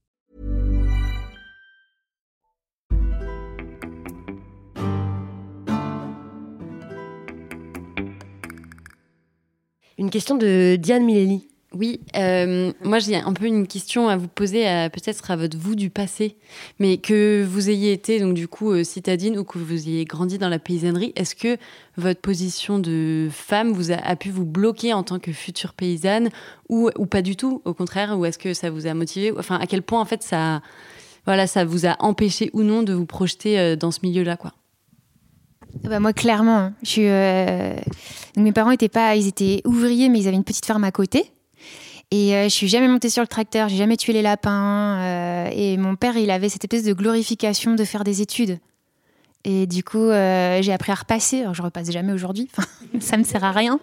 [9.96, 11.48] Une question de Diane Mileli.
[11.76, 15.74] Oui, euh, moi j'ai un peu une question à vous poser, peut-être à votre vous
[15.74, 16.36] du passé,
[16.78, 20.38] mais que vous ayez été donc du coup euh, citadine ou que vous ayez grandi
[20.38, 21.56] dans la paysannerie, est-ce que
[21.96, 26.28] votre position de femme vous a, pu vous bloquer en tant que future paysanne
[26.68, 29.58] ou, ou pas du tout, au contraire, ou est-ce que ça vous a motivé Enfin,
[29.58, 30.62] à quel point en fait ça,
[31.26, 34.52] voilà, ça vous a empêché ou non de vous projeter euh, dans ce milieu-là, quoi?
[35.82, 36.74] Bah moi, clairement, hein.
[36.84, 40.84] je suis, mes parents étaient pas, ils étaient ouvriers, mais ils avaient une petite ferme
[40.84, 41.32] à côté.
[42.10, 44.98] Et euh, je suis jamais montée sur le tracteur, j'ai jamais tué les lapins.
[44.98, 48.58] Euh, et mon père, il avait cette espèce de glorification de faire des études.
[49.46, 51.42] Et du coup, euh, j'ai appris à repasser.
[51.42, 52.48] Alors, je repasse jamais aujourd'hui.
[53.00, 53.78] Ça me sert à rien.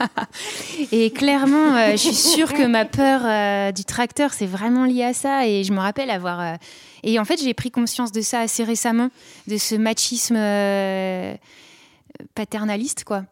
[0.92, 5.46] et clairement, je suis sûre que ma peur du tracteur, c'est vraiment lié à ça.
[5.46, 6.56] Et je me rappelle avoir.
[7.02, 9.10] Et en fait, j'ai pris conscience de ça assez récemment,
[9.48, 10.38] de ce machisme
[12.34, 13.24] paternaliste, quoi.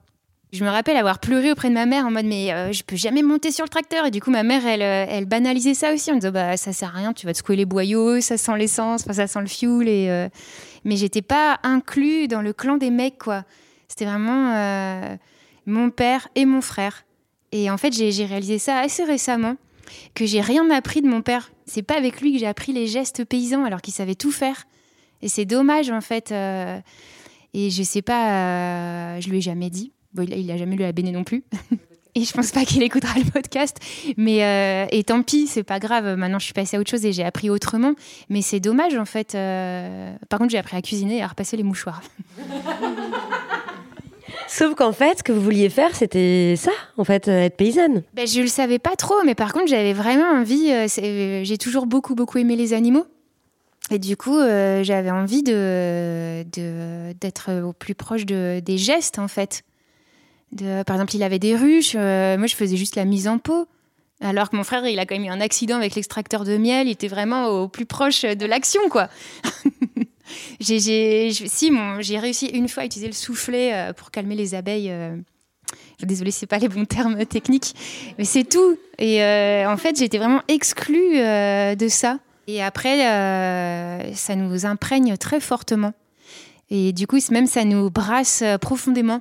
[0.51, 2.97] Je me rappelle avoir pleuré auprès de ma mère en mode mais euh, je peux
[2.97, 4.07] jamais monter sur le tracteur.
[4.07, 6.73] Et du coup ma mère elle, euh, elle banalisait ça aussi en disant bah ça
[6.73, 9.47] sert à rien tu vas te secouer les boyaux ça sent l'essence ça sent le
[9.47, 10.29] fuel et euh...
[10.85, 13.45] mais j'étais pas inclus dans le clan des mecs quoi.
[13.89, 15.17] C'était vraiment euh,
[15.67, 17.05] mon père et mon frère.
[17.53, 19.57] Et en fait j'ai réalisé ça assez récemment
[20.15, 21.51] que j'ai rien appris de mon père.
[21.67, 24.65] C'est pas avec lui que j'ai appris les gestes paysans alors qu'il savait tout faire.
[25.21, 30.47] Et c'est dommage en fait et je sais pas je lui ai jamais dit il
[30.47, 31.45] n'a jamais lu la Béné non plus.
[32.15, 33.79] et je pense pas qu'il écoutera le podcast.
[34.17, 36.17] Mais euh, et tant pis, c'est pas grave.
[36.17, 37.95] Maintenant, je suis passée à autre chose et j'ai appris autrement.
[38.29, 39.35] Mais c'est dommage en fait.
[39.35, 42.03] Euh, par contre, j'ai appris à cuisiner et à repasser les mouchoirs.
[44.47, 48.03] Sauf qu'en fait, ce que vous vouliez faire, c'était ça, en fait, euh, être paysanne.
[48.15, 50.71] Ben, je le savais pas trop, mais par contre, j'avais vraiment envie.
[50.89, 53.05] j'ai toujours beaucoup, beaucoup aimé les animaux.
[53.91, 56.43] Et du coup, j'avais envie de,
[57.21, 59.65] d'être au plus proche de, des gestes, en fait
[60.57, 61.95] par exemple, il avait des ruches.
[61.95, 63.69] Euh, moi, je faisais juste la mise en pot.
[64.21, 66.89] Alors que mon frère, il a quand même eu un accident avec l'extracteur de miel.
[66.89, 69.09] Il était vraiment au plus proche de l'action, quoi.
[70.61, 74.91] j'ai, si, j'ai réussi une fois à utiliser le soufflet euh, pour calmer les abeilles.
[74.91, 75.17] Euh.
[76.03, 77.75] Désolée, c'est pas les bons termes techniques,
[78.19, 78.79] mais c'est tout.
[78.99, 79.21] Et
[79.67, 82.21] en fait, j'étais vraiment exclue de ça.
[82.47, 83.03] Et après,
[84.15, 85.93] ça nous imprègne très fortement.
[86.71, 89.21] Et du coup, même ça nous brasse profondément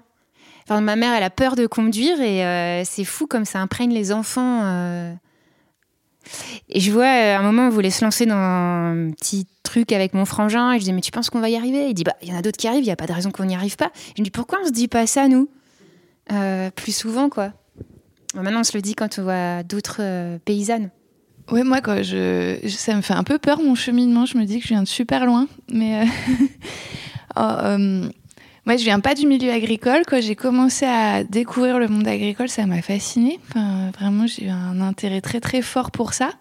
[0.70, 4.12] ma mère, elle a peur de conduire et euh, c'est fou comme ça imprègne les
[4.12, 4.62] enfants.
[4.64, 5.14] Euh.
[6.70, 10.14] Et je vois, à un moment, on voulait se lancer dans un petit truc avec
[10.14, 10.74] mon frangin.
[10.74, 11.88] Et je dis, mais tu penses qu'on va y arriver?
[11.88, 13.14] Il dit, bah, il y en a d'autres qui arrivent, il n'y a pas de
[13.14, 13.92] raison qu'on n'y arrive pas.
[14.18, 15.50] Je dis, pourquoi on se dit pas ça, nous?
[16.34, 17.54] Euh, Plus souvent, quoi.
[18.36, 20.92] maintenant, on se le dit quand on voit d'autres paysannes.
[21.50, 24.26] Oui, moi, je, ça me fait un peu peur, mon cheminement.
[24.26, 25.48] Je me dis que je viens de super loin.
[25.72, 26.06] Mais.
[27.38, 28.10] oh,
[28.68, 30.02] moi, je viens pas du milieu agricole.
[30.06, 33.40] Quand j'ai commencé à découvrir le monde agricole, ça m'a fascinée.
[33.98, 36.32] Vraiment, j'ai eu un intérêt très très fort pour ça.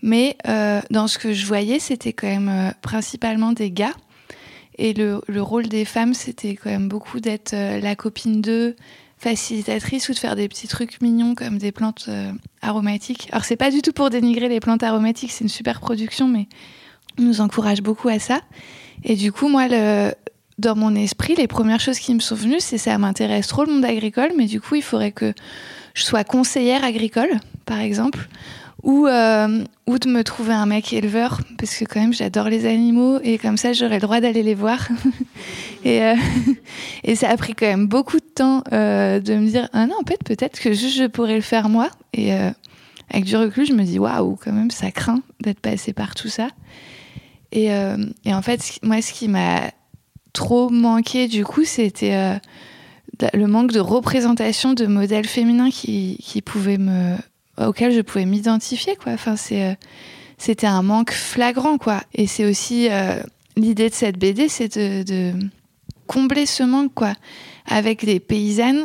[0.00, 3.92] Mais euh, dans ce que je voyais, c'était quand même euh, principalement des gars.
[4.78, 8.74] Et le, le rôle des femmes, c'était quand même beaucoup d'être euh, la copine d'eux,
[9.18, 12.08] facilitatrice ou de faire des petits trucs mignons comme des plantes
[12.62, 13.28] aromatiques.
[13.32, 16.48] Alors, c'est pas du tout pour dénigrer les plantes aromatiques, c'est une super production, mais
[17.18, 18.40] on nous encourage beaucoup à ça.
[19.04, 20.12] Et du coup, moi, le,
[20.60, 23.72] dans mon esprit, les premières choses qui me sont venues, c'est ça m'intéresse trop le
[23.72, 25.32] monde agricole, mais du coup, il faudrait que
[25.94, 27.30] je sois conseillère agricole,
[27.66, 28.28] par exemple,
[28.82, 32.66] ou, euh, ou de me trouver un mec éleveur, parce que quand même, j'adore les
[32.66, 34.86] animaux, et comme ça, j'aurais le droit d'aller les voir.
[35.82, 36.02] Et,
[37.04, 40.06] et ça a pris quand même beaucoup de temps de me dire ah non en
[40.06, 41.88] fait peut-être que juste je pourrais le faire moi.
[42.12, 46.14] Et avec du recul, je me dis waouh quand même ça craint d'être passé par
[46.14, 46.48] tout ça.
[47.50, 47.68] Et,
[48.26, 49.70] et en fait moi ce qui m'a
[50.32, 52.40] trop manqué du coup c'était
[53.34, 57.16] le manque de représentation de modèles féminins qui, pouvaient me
[57.58, 59.12] auxquels je pouvais m'identifier quoi.
[59.12, 59.74] Enfin euh,
[60.38, 62.00] c'était un manque flagrant quoi.
[62.14, 63.20] Et c'est aussi euh,
[63.56, 65.32] l'idée de cette BD c'est de,
[66.06, 67.14] combler ce manque quoi
[67.66, 68.84] avec des paysannes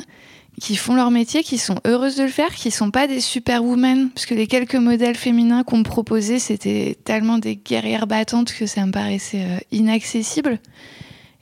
[0.62, 4.10] qui font leur métier, qui sont heureuses de le faire, qui sont pas des superwomen,
[4.12, 8.66] parce que les quelques modèles féminins qu'on me proposait, c'était tellement des guerrières battantes que
[8.66, 10.60] ça me paraissait euh, inaccessible.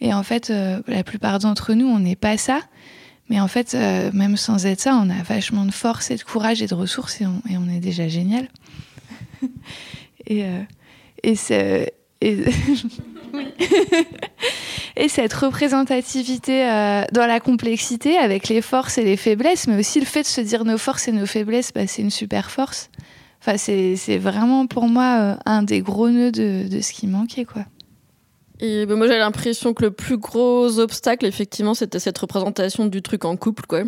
[0.04, 0.54] Et en fait,
[0.88, 2.60] la plupart d'entre nous, on n'est pas ça.
[3.30, 6.24] Mais en fait, euh, même sans être ça, on a vachement de force et de
[6.24, 8.48] courage et de ressources et on, est déjà génial.
[10.28, 10.62] et, euh,
[11.24, 11.34] et,
[14.96, 20.00] et, cette représentativité euh, dans la complexité avec les forces et les faiblesses, mais aussi
[20.00, 22.89] le fait de se dire nos forces et nos faiblesses, bah, c'est une super force.
[23.42, 27.66] Enfin, c'est vraiment pour moi un des gros nœuds de, de ce qui manquait, quoi.
[28.63, 33.02] Et ben, moi, j'ai l'impression que le plus gros obstacle, effectivement, c'était cette représentation du
[33.02, 33.84] truc en couple, quoi.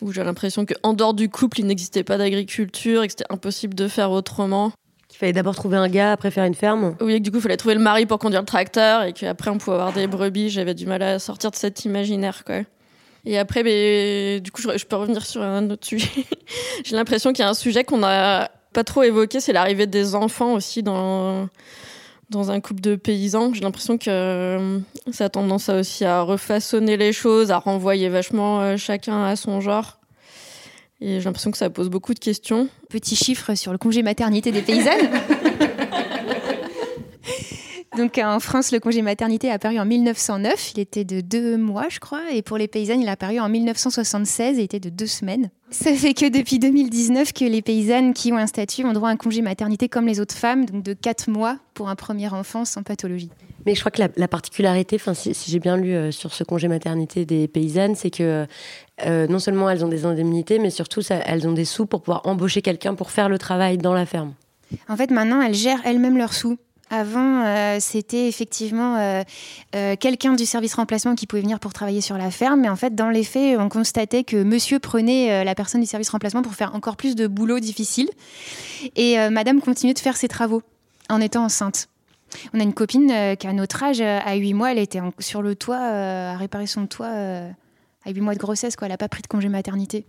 [0.00, 3.74] Où j'ai l'impression qu'en dehors du couple, il n'existait pas d'agriculture et que c'était impossible
[3.74, 4.72] de faire autrement.
[5.08, 6.96] Qu'il fallait d'abord trouver un gars, après faire une ferme.
[7.02, 9.12] Oui, et que du coup, il fallait trouver le mari pour conduire le tracteur et
[9.12, 10.48] qu'après, on pouvait avoir des brebis.
[10.48, 12.62] J'avais du mal à sortir de cet imaginaire, quoi.
[13.26, 16.08] Et après, ben, du coup, je, peux revenir sur un autre sujet.
[16.84, 20.14] j'ai l'impression qu'il y a un sujet qu'on n'a pas trop évoqué, c'est l'arrivée des
[20.14, 21.48] enfants aussi dans
[22.30, 23.52] dans un couple de paysans.
[23.54, 24.78] J'ai l'impression que euh,
[25.12, 29.36] ça a tendance à aussi à refaçonner les choses, à renvoyer vachement euh, chacun à
[29.36, 29.98] son genre.
[31.00, 32.68] Et j'ai l'impression que ça pose beaucoup de questions.
[32.88, 35.10] Petit chiffre sur le congé maternité des paysannes.
[37.96, 40.72] Donc en France, le congé maternité a apparu en 1909.
[40.74, 42.20] Il était de deux mois, je crois.
[42.30, 45.50] Et pour les paysannes, il a apparu en 1976 et était de deux semaines.
[45.70, 49.12] Ça fait que depuis 2019 que les paysannes qui ont un statut ont droit à
[49.12, 52.64] un congé maternité comme les autres femmes, donc de quatre mois pour un premier enfant
[52.64, 53.30] sans pathologie.
[53.64, 56.68] Mais je crois que la, particularité, si, si j'ai bien lu euh, sur ce congé
[56.68, 58.46] maternité des paysannes, c'est que
[59.04, 62.26] euh, non seulement elles ont des indemnités, mais surtout elles ont des sous pour pouvoir
[62.26, 64.34] embaucher quelqu'un pour faire le travail dans la ferme.
[64.88, 66.58] En fait, maintenant, elles gèrent elles-mêmes leurs sous.
[66.88, 69.22] Avant, euh, c'était effectivement euh,
[69.74, 72.60] euh, quelqu'un du service remplacement qui pouvait venir pour travailler sur la ferme.
[72.60, 76.10] Mais en fait, dans les faits, on constatait que monsieur prenait la personne du service
[76.10, 78.08] remplacement pour faire encore plus de boulot difficile.
[78.94, 80.62] Et madame continuait de faire ses travaux
[81.10, 81.88] en étant enceinte.
[82.54, 85.54] On a une copine qui, à notre âge, à 8 mois, elle était sur le
[85.56, 88.76] toit à réparer son toit à 8 mois de grossesse.
[88.76, 88.86] Quoi.
[88.86, 90.06] Elle n'a pas pris de congé maternité.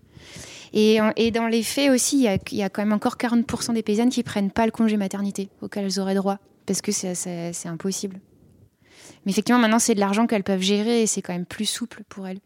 [0.74, 1.00] Et,
[1.32, 4.22] dans les faits aussi, il y, y a quand même encore 40% des paysannes qui
[4.22, 8.19] prennent pas le congé maternité auquel elles auraient droit parce que c'est impossible.
[9.25, 12.03] Mais effectivement, maintenant, c'est de l'argent qu'elles peuvent gérer et c'est quand même plus souple
[12.08, 12.39] pour elles.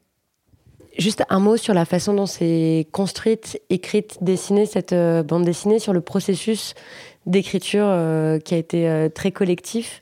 [0.97, 5.79] Juste un mot sur la façon dont c'est construite, écrite, dessinée, cette euh, bande dessinée,
[5.79, 6.73] sur le processus
[7.25, 10.01] d'écriture euh, qui a été euh, très collectif.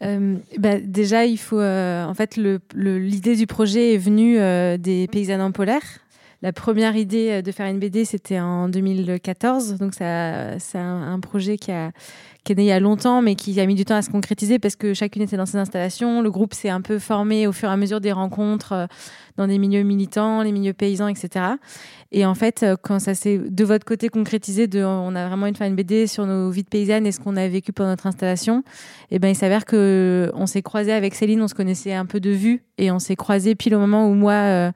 [0.00, 1.60] Bah, déjà, il faut.
[1.60, 2.38] en fait,
[2.74, 4.38] l'idée du projet est venue
[4.78, 5.82] des paysannes en polaire.
[6.42, 9.74] La première idée de faire une BD, c'était en 2014.
[9.74, 11.92] Donc, c'est un, un, projet qui a,
[12.44, 14.10] qui est né il y a longtemps, mais qui a mis du temps à se
[14.10, 16.22] concrétiser parce que chacune était dans ses installations.
[16.22, 18.86] Le groupe s'est un peu formé au fur et à mesure des rencontres euh,
[19.36, 21.44] dans des milieux militants, les milieux paysans, etc.
[22.12, 25.54] Et en fait, euh, quand ça s'est de votre côté concrétisé, on a vraiment une,
[25.60, 28.64] une BD sur nos vies de paysannes et ce qu'on a vécu pendant notre installation,
[29.10, 32.06] et eh ben il s'avère que on s'est croisé avec Céline, on se connaissait un
[32.06, 34.72] peu de vue et on s'est croisé pile au moment où moi euh,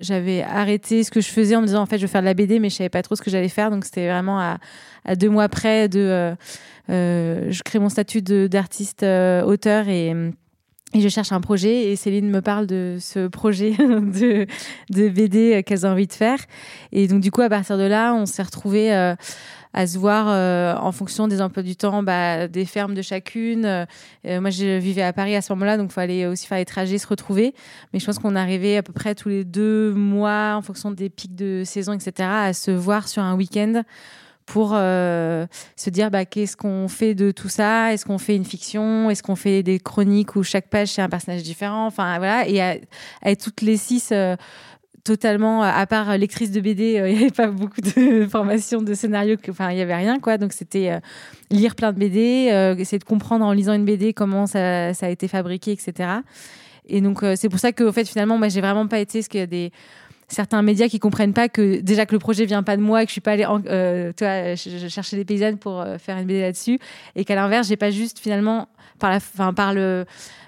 [0.00, 2.26] j'avais arrêté ce que je faisais en me disant en fait je vais faire de
[2.26, 3.70] la BD mais je savais pas trop ce que j'allais faire.
[3.70, 4.58] Donc c'était vraiment à,
[5.16, 6.34] deux mois près de
[6.90, 10.14] euh, je crée mon statut d'artiste auteur et
[10.94, 14.46] et je cherche un projet et Céline me parle de ce projet de,
[14.90, 16.38] de BD qu'elles ont envie de faire.
[16.92, 19.14] Et donc du coup, à partir de là, on s'est retrouvés euh,
[19.74, 20.28] à se voir
[20.82, 23.86] en fonction des emplois du temps, bah, des fermes de chacune.
[24.24, 26.96] moi, je vivais à Paris à ce moment-là, donc il fallait aussi faire les trajets,
[26.96, 27.54] se retrouver.
[27.92, 31.10] Mais je pense qu'on arrivait à peu près tous les deux mois, en fonction des
[31.10, 33.82] pics de saison, etc., à se voir sur un week-end
[34.48, 37.92] pour euh, se dire bah, qu'est-ce qu'on fait de tout ça?
[37.92, 39.10] Est-ce qu'on fait une fiction?
[39.10, 41.86] Est-ce qu'on fait des chroniques où chaque page c'est un personnage différent?
[41.86, 42.76] Enfin voilà, et à,
[43.24, 44.36] être toutes les six euh,
[45.04, 48.94] totalement, à part lectrice de BD, euh, il n'y avait pas beaucoup de formation de
[48.94, 50.38] scénario, enfin il n'y avait rien quoi.
[50.38, 50.98] Donc c'était
[51.50, 55.28] lire plein de BD, essayer de comprendre en lisant une BD comment ça, a été
[55.28, 56.08] fabriqué, etc.
[56.86, 59.40] Et donc c'est pour ça que fait finalement moi j'ai vraiment pas été ce qu'il
[59.40, 59.72] y a des
[60.28, 63.08] certains médias qui comprennent pas que déjà que le projet vient pas de moi, que
[63.08, 66.40] je suis pas allée euh, toi, je, cherchais des paysannes pour euh, faire une BD
[66.40, 66.78] là-dessus,
[67.16, 70.04] et qu'à l'inverse, j'ai pas juste finalement par la, enfin par le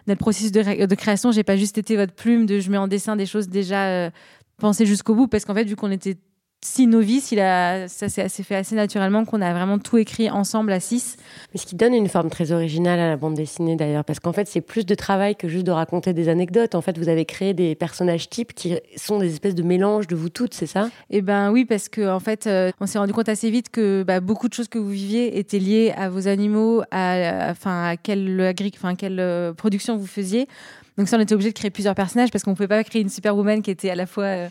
[0.07, 2.89] notre processus de, de création, j'ai pas juste été votre plume de je mets en
[2.89, 4.11] dessin des choses déjà euh,
[4.59, 6.17] pensées jusqu'au bout, parce qu'en fait, vu qu'on était
[6.63, 10.73] si novice, il a, ça s'est fait assez naturellement qu'on a vraiment tout écrit ensemble
[10.73, 11.17] à six.
[11.55, 14.33] Mais ce qui donne une forme très originale à la bande dessinée d'ailleurs, parce qu'en
[14.33, 16.75] fait c'est plus de travail que juste de raconter des anecdotes.
[16.75, 20.17] En fait, vous avez créé des personnages types qui sont des espèces de mélanges de
[20.17, 20.91] vous toutes, c'est ça?
[21.09, 24.03] Eh ben oui, parce que en fait, euh, on s'est rendu compte assez vite que
[24.03, 27.97] bah, beaucoup de choses que vous viviez étaient liées à vos animaux, à, enfin à
[27.97, 30.47] quelle, enfin quelle euh, production vous faisiez.
[30.99, 33.01] Donc ça, on était obligé de créer plusieurs personnages parce qu'on ne pouvait pas créer
[33.01, 34.49] une superwoman qui était à la fois euh,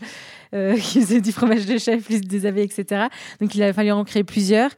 [0.53, 3.07] euh, qui faisait du fromage de chef, plus des abeilles, etc.
[3.39, 4.71] Donc il a fallu en créer plusieurs.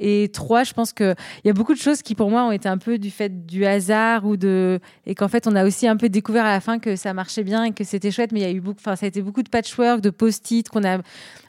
[0.00, 2.68] Et trois, je pense qu'il y a beaucoup de choses qui pour moi ont été
[2.68, 5.96] un peu du fait du hasard ou de et qu'en fait on a aussi un
[5.96, 8.32] peu découvert à la fin que ça marchait bien et que c'était chouette.
[8.32, 10.68] Mais il y a eu beaucoup, enfin ça a été beaucoup de patchwork, de post-it
[10.68, 10.98] qu'on a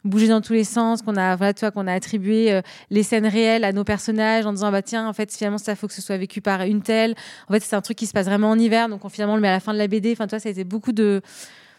[0.03, 3.27] bougé dans tous les sens, qu'on a voilà, toi, qu'on a attribué euh, les scènes
[3.27, 6.01] réelles à nos personnages en disant bah tiens en fait finalement ça faut que ce
[6.01, 7.15] soit vécu par une telle.
[7.49, 9.37] En fait c'est un truc qui se passe vraiment en hiver donc on, finalement on
[9.37, 10.11] le met à la fin de la BD.
[10.11, 11.21] Enfin toi ça a été beaucoup de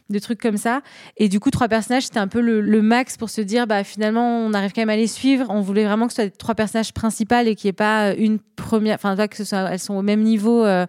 [0.08, 0.82] de trucs comme ça.
[1.16, 4.38] Et du coup, trois personnages, c'était un peu le, max pour se dire, bah finalement,
[4.38, 5.46] on arrive quand même à les suivre.
[5.48, 8.38] On voulait vraiment que ce soit trois personnages principaux et qu'il n'y ait pas une
[8.38, 10.86] première, enfin, que ce soit, elles sont au même niveau euh,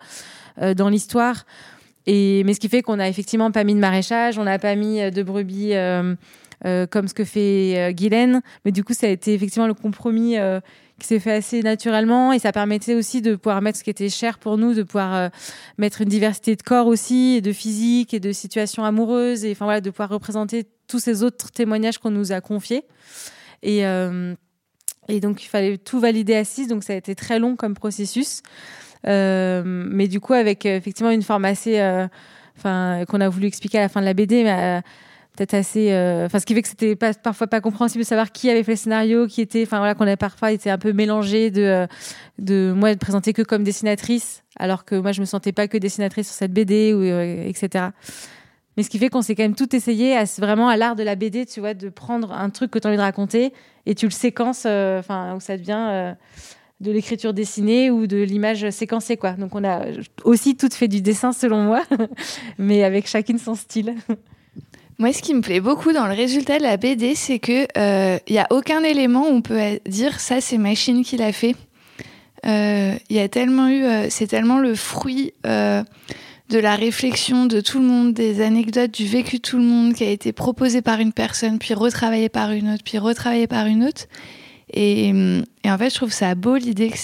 [0.62, 1.46] euh, dans l'histoire.
[2.06, 4.76] Et mais ce qui fait qu'on a effectivement pas mis de maraîchage, on n'a pas
[4.76, 5.74] mis euh, de brebis.
[6.90, 10.38] comme ce que fait Guylaine, mais du coup ça a été effectivement le compromis
[11.00, 14.10] qui s'est fait assez naturellement et ça permettait aussi de pouvoir mettre ce qui était
[14.10, 15.30] cher pour nous, de pouvoir euh,
[15.78, 19.66] mettre une diversité de corps aussi, et de physique et de situations amoureuses et enfin
[19.66, 22.84] voilà, de pouvoir représenter tous ces autres témoignages qu'on nous a confiés.
[23.62, 24.34] Et, euh,
[25.08, 27.76] et donc il fallait tout valider à 6, donc ça a été très long comme
[27.76, 28.42] processus.
[29.06, 31.80] Euh, mais du coup, avec effectivement une forme assez.
[32.58, 34.44] Enfin, qu'on a voulu expliquer à la fin de la BD,
[35.38, 35.92] peut-être assez.
[35.92, 38.64] Euh, enfin, ce qui fait que c'était pas, parfois pas compréhensible de savoir qui avait
[38.64, 39.64] fait le scénario, qui était.
[39.64, 41.88] Enfin, voilà, qu'on avait parfois été un peu mélangé de, euh,
[42.40, 45.78] de moi de présenter que comme dessinatrice, alors que moi je me sentais pas que
[45.78, 47.86] dessinatrice sur cette BD, ou, euh, etc.
[48.76, 51.04] Mais ce qui fait qu'on s'est quand même tout essayé à, vraiment à l'art de
[51.04, 53.54] la BD, tu vois, de prendre un truc que tu as envie de raconter
[53.86, 56.16] et tu le séquences, enfin, où ça devient
[56.80, 59.32] de l'écriture dessinée ou de l'image séquencée, quoi.
[59.32, 59.86] Donc on a
[60.24, 61.84] aussi tout fait du dessin selon moi,
[62.60, 63.96] mais avec chacune son style.
[65.00, 67.68] Moi, ce qui me plaît beaucoup dans le résultat de la BD, c'est que il
[67.78, 71.56] euh, y a aucun élément où on peut dire ça, c'est machine qui l'a fait.
[72.44, 77.86] Il euh, tellement eu, euh, c'est tellement le fruit de la réflexion de tout le
[77.86, 81.14] monde, des anecdotes, du vécu de tout le monde qui a été proposé par une
[81.14, 84.06] personne, puis retravaillé par une autre, puis retravaillé par une autre.
[84.74, 85.12] Et,
[85.66, 86.98] en fait, je trouve ça beau l'idée que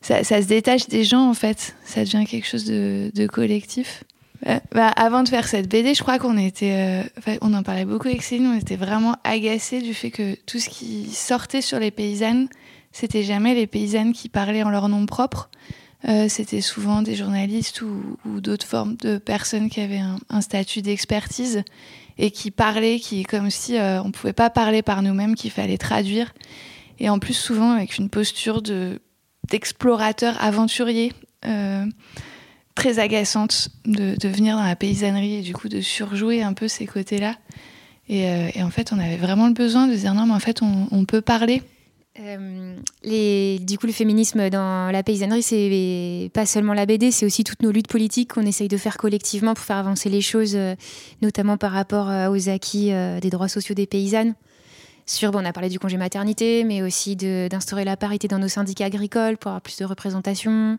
[0.00, 4.04] ça, se détache des gens en fait, ça devient quelque chose de collectif.
[4.48, 7.02] Euh, bah, avant de faire cette BD, je crois qu'on euh,
[7.40, 11.10] en parlait beaucoup avec Céline, on était vraiment agacés du fait que tout ce qui
[11.10, 12.48] sortait sur les paysannes,
[12.90, 15.48] c'était jamais les paysannes qui parlaient en leur nom propre.
[16.08, 21.62] Euh, c'était souvent des journalistes ou, d'autres formes de personnes qui avaient un, statut d'expertise
[22.18, 26.34] et qui parlaient, qui comme si on pouvait pas parler par nous-mêmes, qu'il fallait traduire.
[26.98, 29.00] Et en plus souvent avec une posture de
[29.48, 31.12] d'explorateur aventurier
[32.74, 36.86] très agaçante de, venir dans la paysannerie et du coup de surjouer un peu ces
[36.86, 37.36] côtés-là.
[38.08, 40.60] Et, euh, en fait, on avait vraiment le besoin de dire non, mais en fait,
[40.62, 41.62] on, peut parler.
[42.20, 42.76] Euh,
[43.58, 47.62] du coup, le féminisme dans la paysannerie, c'est pas seulement la BD, c'est aussi toutes
[47.62, 50.74] nos luttes politiques qu'on essaye de faire collectivement pour faire avancer les choses, euh,
[51.22, 54.34] notamment par rapport aux acquis des droits sociaux des paysannes.
[55.06, 58.48] Sur, bon, on a parlé du congé maternité, mais aussi d'instaurer la parité dans nos
[58.48, 60.78] syndicats agricoles pour avoir plus de représentation.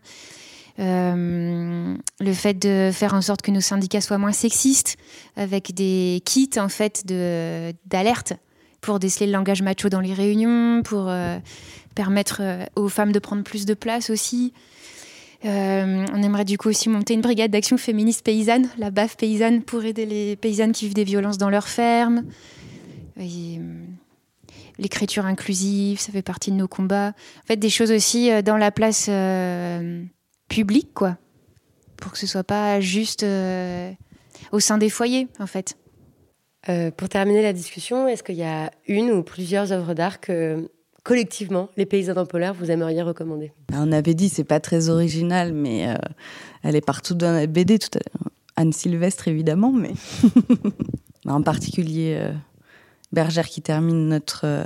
[0.80, 4.96] Euh, le fait de faire en sorte que nos syndicats soient moins sexistes,
[5.36, 8.34] avec des kits en fait d'alerte
[8.80, 11.38] pour déceler le langage macho dans les réunions, pour euh,
[11.94, 14.52] permettre euh, aux femmes de prendre plus de place aussi.
[15.44, 19.84] on aimerait du coup aussi monter une brigade d'action féministe paysanne, la BAF paysanne, pour
[19.84, 22.24] aider les paysannes qui vivent des violences dans leurs fermes.
[24.76, 27.12] L'écriture inclusive, ça fait partie de nos combats.
[27.44, 29.08] En fait, des choses aussi dans la place
[30.48, 31.16] public, quoi.
[31.96, 33.92] Pour que ce soit pas juste euh,
[34.52, 35.76] au sein des foyers, en fait.
[36.68, 40.70] Euh, pour terminer la discussion, est-ce qu'il y a une ou plusieurs œuvres d'art que
[41.02, 43.52] collectivement, les paysans polaires, vous aimeriez recommander?
[43.72, 45.96] On avait dit, c'est pas très original, mais euh,
[46.62, 47.78] elle est partout dans la BD.
[47.78, 47.98] Tout
[48.56, 49.92] Anne Sylvestre, évidemment, mais
[51.26, 52.30] en particulier
[53.12, 54.64] Bergère qui termine notre,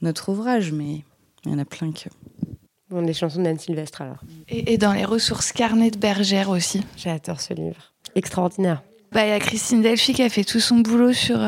[0.00, 1.04] notre ouvrage, mais
[1.44, 2.08] il y en a plein que.
[2.90, 4.18] Bon, des chansons d'Anne Sylvestre alors.
[4.48, 6.82] Et, dans les ressources carnet de bergère aussi.
[6.96, 7.92] J'adore ce livre.
[8.14, 8.82] Extraordinaire.
[9.12, 11.38] bah, Il y a Christine Delphi qui a fait tout son boulot sur,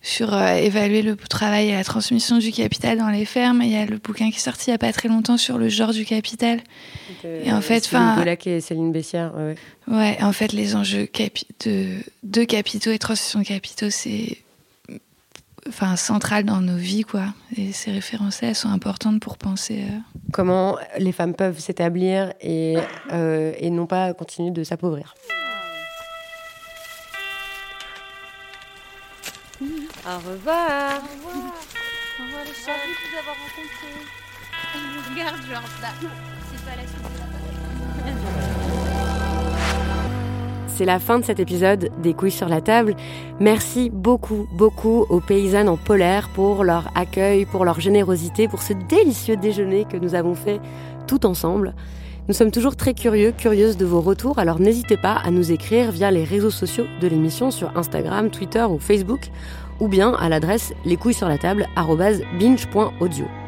[0.00, 3.62] sur évaluer le travail et la transmission du capital dans les fermes.
[3.62, 5.56] Il y a le bouquin qui est sorti il n'y a pas très longtemps sur
[5.56, 6.60] le genre du capital.
[7.24, 8.16] et en fait, enfin.
[8.46, 9.54] Et Céline Bessière, ouais.
[9.86, 11.08] Ouais, en fait, les enjeux
[11.64, 14.38] de, de capitaux et transmission de capitaux, c'est
[15.68, 17.26] enfin centrale dans nos vies quoi.
[17.56, 19.98] Et ces références elles sont importantes pour penser euh,
[20.32, 22.76] comment les femmes peuvent s'établir et,
[23.12, 25.14] euh, et non pas continuer de s'appauvrir.
[29.60, 30.02] Au revoir.
[30.04, 31.02] Au revoir.
[32.18, 34.22] Au revoir les chats de vous avoir rencontré
[35.10, 35.88] regarde genre ça
[36.50, 38.51] c'est pas la suite de la
[40.74, 42.94] c'est la fin de cet épisode des couilles sur la table.
[43.40, 48.72] Merci beaucoup, beaucoup aux paysannes en polaire pour leur accueil, pour leur générosité, pour ce
[48.88, 50.60] délicieux déjeuner que nous avons fait
[51.06, 51.74] tout ensemble.
[52.28, 55.90] Nous sommes toujours très curieux, curieuses de vos retours, alors n'hésitez pas à nous écrire
[55.90, 59.30] via les réseaux sociaux de l'émission sur Instagram, Twitter ou Facebook,
[59.80, 63.41] ou bien à l'adresse lescouilles-sur-la-table@binge.audio.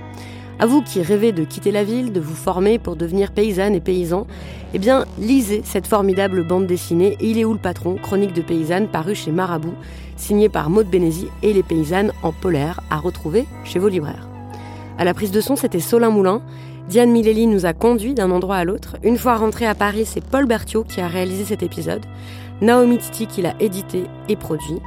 [0.61, 3.81] À vous qui rêvez de quitter la ville, de vous former pour devenir paysanne et
[3.81, 4.27] paysan,
[4.73, 7.97] eh bien, lisez cette formidable bande dessinée Il est où le patron?
[7.97, 9.75] Chronique de paysanne parue chez Marabout,
[10.17, 14.29] signée par Maude Bénézy et les paysannes en polaire à retrouver chez vos libraires.
[14.97, 16.41] À la prise de son, c'était Solin Moulin.
[16.89, 18.97] Diane Mileli nous a conduits d'un endroit à l'autre.
[19.03, 22.05] Une fois rentré à Paris, c'est Paul Berthiaud qui a réalisé cet épisode.
[22.61, 24.79] Naomi Titi qui l'a édité et produit.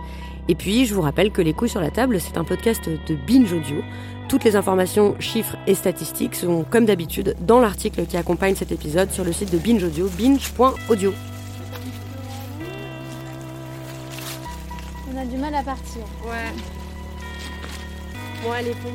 [0.49, 3.15] Et puis, je vous rappelle que Les couilles sur la table, c'est un podcast de
[3.15, 3.81] Binge Audio.
[4.29, 9.11] Toutes les informations, chiffres et statistiques sont comme d'habitude dans l'article qui accompagne cet épisode
[9.11, 11.13] sur le site de Binge Audio, binge.audio.
[15.13, 16.01] On a du mal à partir.
[16.25, 16.51] Ouais.
[18.43, 18.91] Bon, allez, pour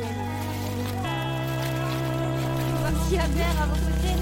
[2.76, 4.14] On va s'y à vos côtés.